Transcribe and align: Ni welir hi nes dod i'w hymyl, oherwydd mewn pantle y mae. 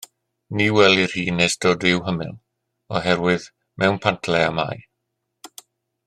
Ni 0.59 0.65
welir 0.75 1.11
hi 1.17 1.25
nes 1.39 1.57
dod 1.65 1.85
i'w 1.91 1.99
hymyl, 2.07 2.31
oherwydd 2.99 3.45
mewn 3.83 4.01
pantle 4.07 4.41
y 4.51 4.53
mae. 4.61 4.83